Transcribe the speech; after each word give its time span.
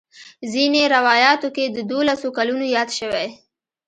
ځینې 0.51 0.81
روایاتو 0.95 1.47
کې 1.55 1.65
د 1.69 1.77
دولسو 1.91 2.27
کلونو 2.37 2.65
یاد 2.75 2.89
شوی. 2.99 3.27